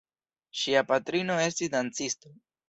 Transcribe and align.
Ŝia 0.61 0.81
patrino 0.91 1.35
estis 1.43 1.71
dancisto. 1.75 2.35